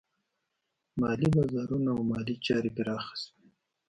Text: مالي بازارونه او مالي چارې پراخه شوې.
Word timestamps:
مالي 0.99 1.27
بازارونه 1.35 1.89
او 1.95 2.01
مالي 2.11 2.35
چارې 2.45 2.69
پراخه 2.77 3.15
شوې. 3.23 3.47